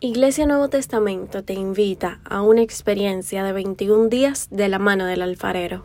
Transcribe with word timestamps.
Iglesia 0.00 0.44
Nuevo 0.46 0.68
Testamento 0.68 1.44
te 1.44 1.54
invita 1.54 2.20
a 2.24 2.42
una 2.42 2.62
experiencia 2.62 3.42
de 3.44 3.52
21 3.52 4.08
días 4.08 4.48
de 4.50 4.68
la 4.68 4.78
mano 4.78 5.06
del 5.06 5.22
alfarero. 5.22 5.84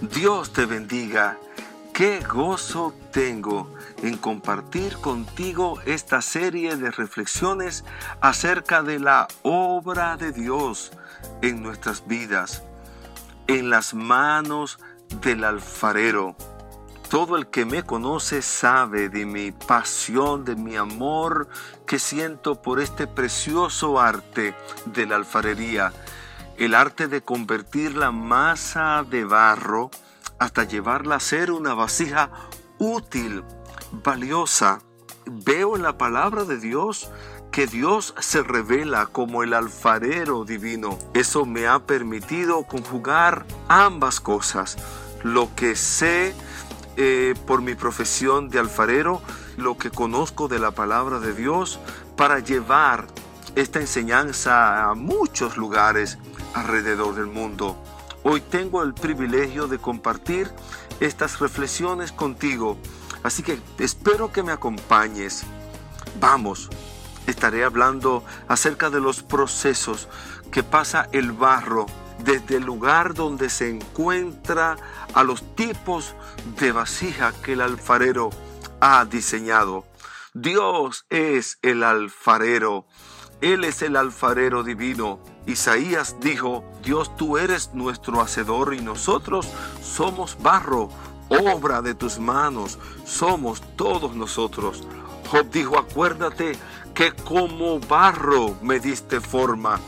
Dios 0.00 0.52
te 0.52 0.66
bendiga. 0.66 1.38
Qué 1.98 2.20
gozo 2.20 2.94
tengo 3.10 3.74
en 4.04 4.18
compartir 4.18 4.98
contigo 4.98 5.80
esta 5.84 6.22
serie 6.22 6.76
de 6.76 6.92
reflexiones 6.92 7.84
acerca 8.20 8.84
de 8.84 9.00
la 9.00 9.26
obra 9.42 10.16
de 10.16 10.30
Dios 10.30 10.92
en 11.42 11.60
nuestras 11.60 12.06
vidas, 12.06 12.62
en 13.48 13.68
las 13.68 13.94
manos 13.94 14.78
del 15.22 15.42
alfarero. 15.42 16.36
Todo 17.10 17.36
el 17.36 17.48
que 17.48 17.64
me 17.64 17.82
conoce 17.82 18.42
sabe 18.42 19.08
de 19.08 19.26
mi 19.26 19.50
pasión, 19.50 20.44
de 20.44 20.54
mi 20.54 20.76
amor 20.76 21.48
que 21.84 21.98
siento 21.98 22.62
por 22.62 22.78
este 22.78 23.08
precioso 23.08 23.98
arte 23.98 24.54
de 24.86 25.04
la 25.04 25.16
alfarería, 25.16 25.92
el 26.58 26.76
arte 26.76 27.08
de 27.08 27.22
convertir 27.22 27.96
la 27.96 28.12
masa 28.12 29.02
de 29.02 29.24
barro 29.24 29.90
hasta 30.38 30.64
llevarla 30.64 31.16
a 31.16 31.20
ser 31.20 31.50
una 31.50 31.74
vasija 31.74 32.30
útil, 32.78 33.44
valiosa. 34.04 34.80
Veo 35.26 35.76
en 35.76 35.82
la 35.82 35.98
palabra 35.98 36.44
de 36.44 36.58
Dios 36.58 37.10
que 37.50 37.66
Dios 37.66 38.14
se 38.18 38.42
revela 38.42 39.06
como 39.06 39.42
el 39.42 39.52
alfarero 39.52 40.44
divino. 40.44 40.98
Eso 41.14 41.44
me 41.44 41.66
ha 41.66 41.80
permitido 41.80 42.62
conjugar 42.64 43.46
ambas 43.68 44.20
cosas. 44.20 44.76
Lo 45.22 45.54
que 45.54 45.74
sé 45.74 46.34
eh, 46.96 47.34
por 47.46 47.62
mi 47.62 47.74
profesión 47.74 48.48
de 48.48 48.58
alfarero, 48.58 49.20
lo 49.56 49.76
que 49.76 49.90
conozco 49.90 50.48
de 50.48 50.58
la 50.58 50.70
palabra 50.70 51.18
de 51.18 51.34
Dios, 51.34 51.80
para 52.16 52.38
llevar 52.38 53.06
esta 53.54 53.80
enseñanza 53.80 54.88
a 54.88 54.94
muchos 54.94 55.56
lugares 55.56 56.18
alrededor 56.54 57.14
del 57.14 57.26
mundo. 57.26 57.76
Hoy 58.30 58.42
tengo 58.42 58.82
el 58.82 58.92
privilegio 58.92 59.68
de 59.68 59.78
compartir 59.78 60.50
estas 61.00 61.38
reflexiones 61.38 62.12
contigo, 62.12 62.76
así 63.22 63.42
que 63.42 63.58
espero 63.78 64.30
que 64.30 64.42
me 64.42 64.52
acompañes. 64.52 65.44
Vamos, 66.20 66.68
estaré 67.26 67.64
hablando 67.64 68.22
acerca 68.46 68.90
de 68.90 69.00
los 69.00 69.22
procesos 69.22 70.10
que 70.52 70.62
pasa 70.62 71.08
el 71.12 71.32
barro 71.32 71.86
desde 72.22 72.56
el 72.56 72.64
lugar 72.64 73.14
donde 73.14 73.48
se 73.48 73.70
encuentra 73.70 74.76
a 75.14 75.24
los 75.24 75.56
tipos 75.56 76.14
de 76.60 76.72
vasija 76.72 77.32
que 77.42 77.54
el 77.54 77.62
alfarero 77.62 78.28
ha 78.78 79.06
diseñado. 79.06 79.86
Dios 80.34 81.06
es 81.08 81.58
el 81.62 81.82
alfarero. 81.82 82.84
Él 83.40 83.64
es 83.64 83.82
el 83.82 83.96
alfarero 83.96 84.62
divino. 84.62 85.20
Isaías 85.46 86.16
dijo, 86.20 86.64
Dios 86.82 87.16
tú 87.16 87.38
eres 87.38 87.70
nuestro 87.72 88.20
hacedor 88.20 88.74
y 88.74 88.80
nosotros 88.80 89.48
somos 89.82 90.36
barro, 90.42 90.88
obra 91.28 91.82
de 91.82 91.94
tus 91.94 92.18
manos, 92.18 92.78
somos 93.04 93.62
todos 93.76 94.14
nosotros. 94.14 94.82
Job 95.30 95.50
dijo, 95.50 95.78
acuérdate 95.78 96.56
que 96.94 97.12
como 97.12 97.78
barro 97.80 98.56
me 98.62 98.80
diste 98.80 99.20
forma. 99.20 99.78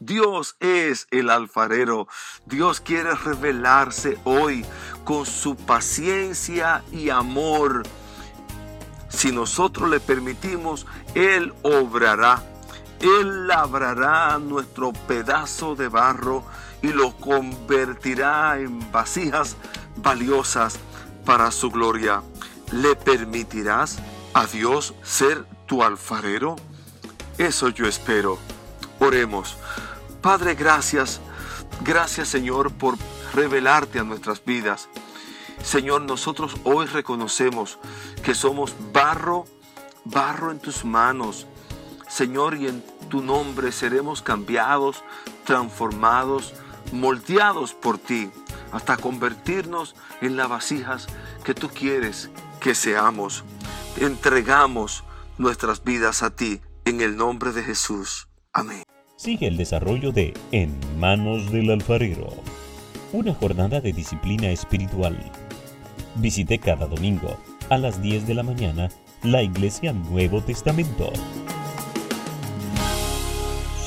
Dios 0.00 0.56
es 0.60 1.06
el 1.10 1.30
alfarero. 1.30 2.08
Dios 2.46 2.80
quiere 2.80 3.14
revelarse 3.14 4.18
hoy 4.24 4.64
con 5.04 5.26
su 5.26 5.56
paciencia 5.56 6.84
y 6.92 7.10
amor. 7.10 7.84
Si 9.08 9.32
nosotros 9.32 9.88
le 9.88 9.98
permitimos, 10.00 10.86
Él 11.14 11.52
obrará. 11.62 12.42
Él 13.00 13.46
labrará 13.46 14.38
nuestro 14.38 14.92
pedazo 14.92 15.74
de 15.74 15.88
barro 15.88 16.44
y 16.82 16.88
lo 16.88 17.16
convertirá 17.16 18.58
en 18.58 18.90
vasijas 18.90 19.56
valiosas 19.96 20.78
para 21.24 21.50
su 21.50 21.70
gloria. 21.70 22.22
¿Le 22.72 22.96
permitirás 22.96 23.98
a 24.34 24.46
Dios 24.46 24.94
ser 25.02 25.44
tu 25.66 25.82
alfarero? 25.82 26.56
Eso 27.38 27.68
yo 27.68 27.86
espero. 27.86 28.38
Oremos. 28.98 29.56
Padre, 30.20 30.54
gracias. 30.54 31.20
Gracias 31.84 32.28
Señor 32.28 32.72
por 32.72 32.96
revelarte 33.32 34.00
a 34.00 34.04
nuestras 34.04 34.44
vidas. 34.44 34.88
Señor, 35.62 36.02
nosotros 36.02 36.56
hoy 36.64 36.86
reconocemos 36.86 37.78
que 38.22 38.34
somos 38.34 38.74
barro, 38.92 39.44
barro 40.04 40.50
en 40.50 40.58
tus 40.58 40.84
manos. 40.84 41.46
Señor, 42.08 42.56
y 42.56 42.66
en 42.66 42.82
tu 43.08 43.22
nombre 43.22 43.70
seremos 43.72 44.22
cambiados, 44.22 45.04
transformados, 45.44 46.54
moldeados 46.92 47.74
por 47.74 47.98
ti, 47.98 48.30
hasta 48.72 48.96
convertirnos 48.96 49.94
en 50.20 50.36
las 50.36 50.48
vasijas 50.48 51.06
que 51.44 51.54
tú 51.54 51.68
quieres 51.68 52.30
que 52.60 52.74
seamos. 52.74 53.44
Entregamos 54.00 55.04
nuestras 55.36 55.84
vidas 55.84 56.22
a 56.22 56.34
ti 56.34 56.60
en 56.84 57.00
el 57.00 57.16
nombre 57.16 57.52
de 57.52 57.62
Jesús. 57.62 58.28
Amén. 58.52 58.82
Sigue 59.16 59.48
el 59.48 59.56
desarrollo 59.56 60.12
de 60.12 60.32
En 60.52 60.78
manos 60.98 61.50
del 61.50 61.70
alfarero, 61.70 62.28
una 63.12 63.34
jornada 63.34 63.80
de 63.80 63.92
disciplina 63.92 64.50
espiritual. 64.50 65.18
Visite 66.16 66.58
cada 66.58 66.86
domingo 66.86 67.36
a 67.68 67.78
las 67.78 68.00
10 68.00 68.26
de 68.26 68.34
la 68.34 68.42
mañana 68.42 68.88
la 69.22 69.42
Iglesia 69.42 69.92
Nuevo 69.92 70.40
Testamento. 70.40 71.12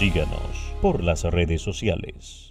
Síganos 0.01 0.73
por 0.81 1.03
las 1.03 1.23
redes 1.25 1.61
sociales. 1.61 2.50